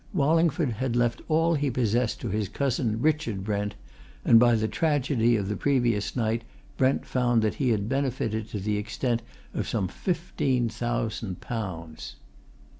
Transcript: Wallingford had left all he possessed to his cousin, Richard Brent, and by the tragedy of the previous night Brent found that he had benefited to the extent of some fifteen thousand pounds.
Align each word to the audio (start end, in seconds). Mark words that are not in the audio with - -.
Wallingford 0.13 0.71
had 0.71 0.95
left 0.95 1.21
all 1.27 1.53
he 1.53 1.69
possessed 1.69 2.19
to 2.21 2.29
his 2.29 2.49
cousin, 2.49 2.99
Richard 3.03 3.43
Brent, 3.43 3.75
and 4.25 4.39
by 4.39 4.55
the 4.55 4.67
tragedy 4.67 5.35
of 5.35 5.47
the 5.47 5.55
previous 5.55 6.15
night 6.15 6.41
Brent 6.75 7.05
found 7.05 7.43
that 7.43 7.53
he 7.61 7.69
had 7.69 7.87
benefited 7.87 8.47
to 8.49 8.59
the 8.59 8.77
extent 8.77 9.21
of 9.53 9.67
some 9.69 9.87
fifteen 9.87 10.69
thousand 10.69 11.39
pounds. 11.39 12.15